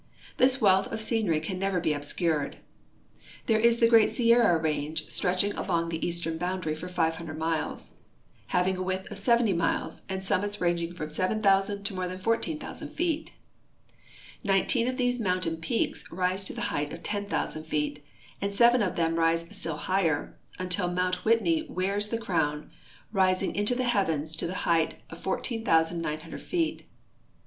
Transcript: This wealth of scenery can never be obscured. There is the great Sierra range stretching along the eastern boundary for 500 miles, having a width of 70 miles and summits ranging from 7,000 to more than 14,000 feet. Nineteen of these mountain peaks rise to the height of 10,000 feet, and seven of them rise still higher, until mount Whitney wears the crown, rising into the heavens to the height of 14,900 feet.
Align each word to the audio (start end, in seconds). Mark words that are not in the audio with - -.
This 0.37 0.59
wealth 0.59 0.87
of 0.87 0.99
scenery 0.99 1.39
can 1.39 1.59
never 1.59 1.79
be 1.79 1.93
obscured. 1.93 2.57
There 3.45 3.59
is 3.59 3.77
the 3.79 3.87
great 3.87 4.09
Sierra 4.09 4.59
range 4.59 5.07
stretching 5.11 5.53
along 5.53 5.89
the 5.89 6.03
eastern 6.03 6.39
boundary 6.39 6.73
for 6.73 6.87
500 6.87 7.37
miles, 7.37 7.93
having 8.47 8.77
a 8.77 8.81
width 8.81 9.11
of 9.11 9.19
70 9.19 9.53
miles 9.53 10.01
and 10.09 10.25
summits 10.25 10.59
ranging 10.59 10.95
from 10.95 11.11
7,000 11.11 11.83
to 11.83 11.93
more 11.93 12.07
than 12.07 12.17
14,000 12.17 12.89
feet. 12.89 13.31
Nineteen 14.43 14.87
of 14.87 14.97
these 14.97 15.19
mountain 15.19 15.57
peaks 15.57 16.11
rise 16.11 16.43
to 16.45 16.53
the 16.53 16.61
height 16.73 16.91
of 16.93 17.03
10,000 17.03 17.65
feet, 17.65 18.03
and 18.41 18.55
seven 18.55 18.81
of 18.81 18.95
them 18.95 19.17
rise 19.17 19.45
still 19.51 19.77
higher, 19.77 20.35
until 20.57 20.91
mount 20.91 21.23
Whitney 21.23 21.67
wears 21.69 22.07
the 22.07 22.17
crown, 22.17 22.71
rising 23.11 23.53
into 23.55 23.75
the 23.75 23.83
heavens 23.83 24.35
to 24.37 24.47
the 24.47 24.55
height 24.65 24.95
of 25.11 25.21
14,900 25.21 26.41
feet. 26.41 26.87